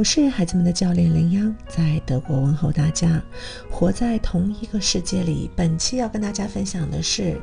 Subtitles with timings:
[0.00, 3.22] 我是孩子们的教练林央，在德国问候大家。
[3.70, 7.38] 活在同一个世界里，本期要跟大家分享的是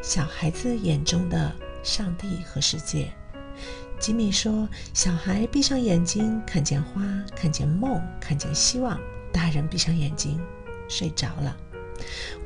[0.00, 3.12] 小孩子眼中的上帝和世界。
[3.98, 7.02] 吉米说：“小孩闭上眼睛，看见花，
[7.34, 8.96] 看见梦，看见希望；
[9.32, 10.40] 大人闭上眼睛，
[10.88, 11.56] 睡着了。”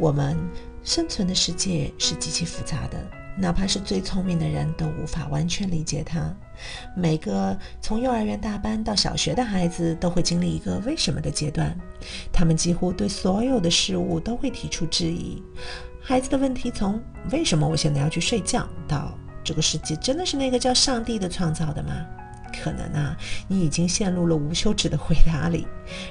[0.01, 0.39] 我们
[0.83, 2.99] 生存的世界是极其复杂的，
[3.41, 6.31] 哪怕是最聪明的人都无法完全理解他。
[6.95, 11.75] 每个从幼儿园大班到小学的孩子都会经历一个“为什么”的阶段，
[12.31, 15.43] 他们几乎对所有的事物都会提出质疑。
[16.03, 17.01] 孩子的问题从
[17.33, 21.93] “为什么我现在要去睡觉”到“这个世界真的是那个叫上帝的创造的吗？”
[22.51, 23.17] 可能啊，
[23.49, 25.67] 你已经陷入了无休止的回答里，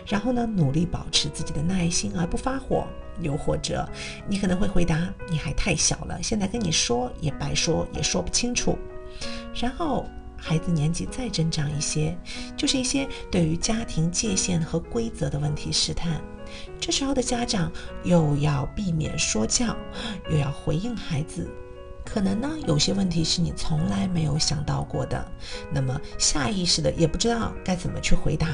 [0.08, 2.88] 然后呢，努力保持自己的耐心而不发火。
[3.22, 3.88] 又或者，
[4.28, 8.78] 你可能会回答：“你还太小了，现在跟你说也白说，也说不清楚。”
[9.54, 10.06] 然后。
[10.42, 12.18] 孩子年纪再增长一些，
[12.56, 16.22] 就是一些对于家庭界限和规则的问题试探。
[16.80, 17.70] 这时候的家长
[18.06, 19.76] 又要避免说教，
[20.32, 21.46] 又要回应孩子。
[22.12, 25.24] 可能呢，有些问题是你从来没有想到过的，
[25.72, 28.48] 那么下意识的也不知道该怎么去回答。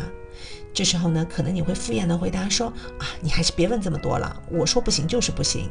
[0.73, 2.67] 这时候呢，可能你会敷衍的回答说
[2.99, 5.69] ：“啊，你还是别问这么多了，我说不行就是不行。”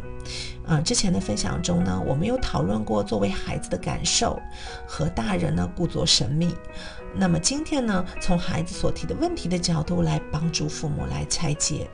[0.67, 4.41] 啊，之前的分享中呢，我们有讨论过作为孩子的感受
[4.87, 6.55] 和大人呢故作神秘。
[7.15, 11.87] 那么今天呢，从孩子所提的问题的角度来帮助父母来拆解。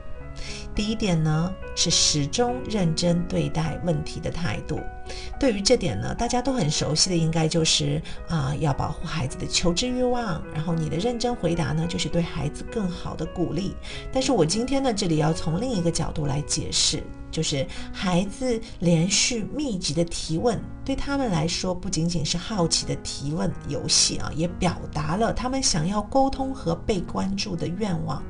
[0.73, 4.79] 第一点呢，是始终认真对待问题的态度。
[5.39, 10.41] 对于这点呢，大家都很熟悉的，应该就是啊，要保护孩子的求知欲望。
[10.53, 13.75] 然后你的认真回答呢，就是对孩子更好的鼓励。
[14.11, 28.23] 但是我今天呢，这里要从另一个角度来解释，就是孩子连续密集的提问，对他们来说不仅仅是好奇的提问游戏啊，也表达了他们想要沟通和被关注的愿望。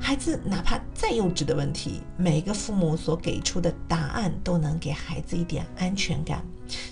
[0.00, 6.44] 孩子哪怕再幼稚的问题，每个父母所给出的答案都能给孩子一点安全感。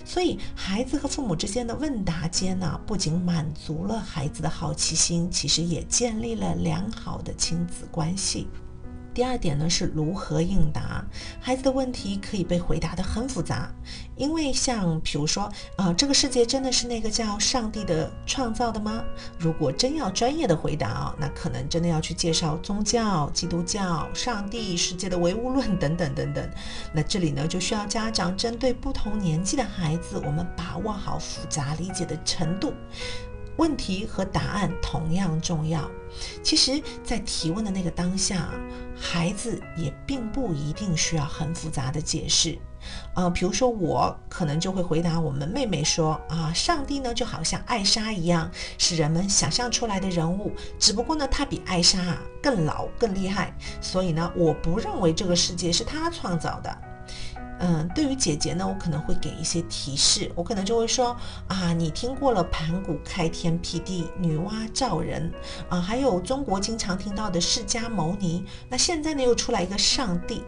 [0.05, 8.47] 所以，孩子和父母之间的问答间呢，不仅满足了孩子的好奇心，其实也建立了良好的亲子关系。
[9.13, 11.03] 第二点呢是如何应答
[11.39, 13.71] 孩子的问题，可以被回答的很复杂，
[14.15, 19.03] 因为像比如说，啊，这个世界真的是那个叫上帝的创造的吗？
[19.37, 26.49] 如果真要专业的回答啊，那可能真的要去介绍宗教、基督教、上帝、世界的唯物论等等等等。
[26.91, 32.73] 那这里呢就需要家长针对不同年纪的孩子，我们把握好复杂理解的程度。
[33.57, 35.87] 问题和答案同样重要。
[36.43, 38.49] 其实，在提问的那个当下，
[38.99, 42.59] 孩子也并不一定需要很复杂的解释。
[43.13, 53.55] 啊，比如说我可能就会回答我们妹妹说：“啊，上帝呢就好像艾莎一样，是人们想象出来的人物，只不过呢，他比艾莎啊更老、更厉害。
[53.79, 56.77] 所以呢，我不认为这个世界是他创造的。”
[57.65, 61.15] 嗯，对于姐姐呢，我可能会给一些提示，我可能就会说
[61.47, 65.31] 啊，你听过了盘古开天辟地、女娲造人
[65.69, 70.43] 啊，还有中国经常听到的释迦牟尼，那现在呢又出来一个上帝，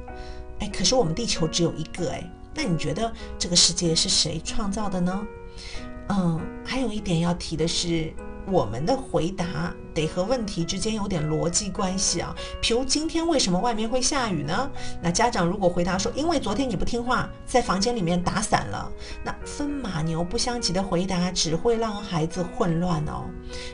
[0.59, 3.09] 哎，可是我们地球只有一个哎，那你觉得
[3.39, 5.27] 这个世界是谁创造的呢？
[6.09, 8.13] 嗯，还有一点要提的是。
[8.47, 12.35] 我们的回答得和问题之间有点逻辑关系啊。
[12.61, 14.69] 比如今天为什么外面会下雨呢？
[15.01, 18.91] 那家长如果回答说因为昨天你不听话，在房间里面打伞了，
[19.23, 23.25] 那分马牛不相及的回答只会让孩子混乱哦。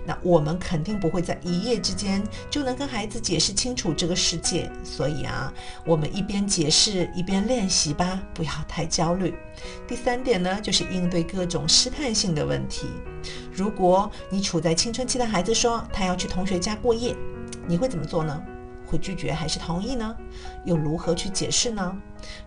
[0.05, 4.71] 那我们肯定不会在一夜之间就能跟孩子解释清楚这个世界。
[4.83, 5.51] 所以啊，
[5.85, 9.33] 我们一边解释一边练习吧，不要太焦虑。
[9.87, 12.87] 第三点呢，就是应对各种试探性的问题。
[13.51, 17.15] 如果你处在青春期的孩子说他要去同学家过夜，
[17.67, 18.41] 你会怎么做呢？
[18.87, 20.15] 会拒绝还是同意呢？
[20.65, 21.95] 又如何去解释呢？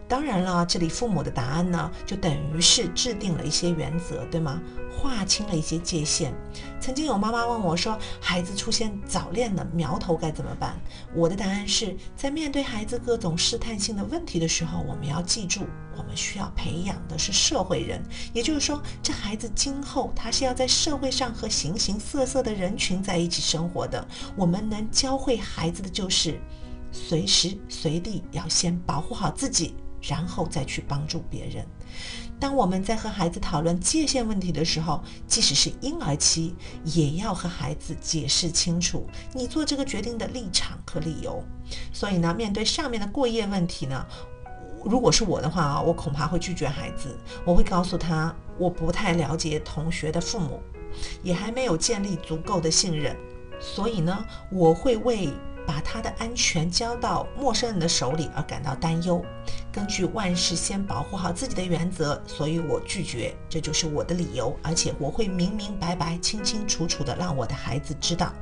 [0.09, 4.61] 当然了，这里父母的答案呢，就等于是制定了一些原则，对吗？
[4.97, 6.33] 划清了一些界限。
[6.81, 10.81] 曾经有妈妈问我说：“孩子出现早恋的苗头该怎么办？”
[11.15, 15.67] 我的答案是在面对孩子各种试探性的问题的时候，我们要记住，
[15.97, 18.03] 我们需要培养的是社会人。
[18.33, 24.07] 也就是说，这孩子今后他是要在社会上和形形色色的人群在一起生活的。
[24.37, 26.41] 我们能教会孩子的就是。
[26.95, 31.67] 随时随地要先保护好自己，然后再去帮助别人。
[32.39, 36.55] 当我们在和孩子讨论界限问题的时候，即使是婴儿期，
[36.85, 41.43] 也要和孩子解释清楚你做这个决定的立场和理由。
[41.93, 44.07] 所以呢，面对上面的过夜问题呢，
[44.85, 47.19] 如果是我的话啊，我恐怕会拒绝孩子。
[47.45, 50.61] 我会告诉他，我不太了解同学的父母，
[51.23, 53.17] 也还没有建立足够的信任。
[53.61, 55.33] 所以呢，我会为
[55.67, 59.25] 把他的安全交到陌生人的手里而感到担忧。
[59.73, 64.57] 根据万事先保护好自己的原则，所以我拒绝，这就是我的理由。
[64.63, 68.33] 而且我会明明白白、清清楚楚地让我的孩子知道。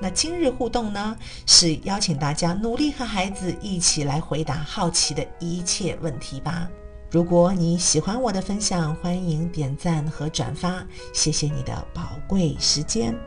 [0.00, 1.16] 那今日互动呢，
[1.46, 6.68] 是邀请大家努力和孩子一起来回答好奇的一切问题吧。
[7.10, 13.18] 如果你喜欢我的分享，欢迎点赞和转发，谢谢你的宝贵时间。